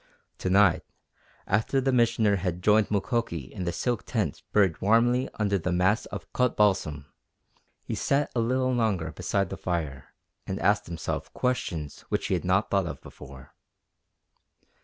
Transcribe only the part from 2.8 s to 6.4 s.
Mukoki in the silk tent buried warmly under the mass of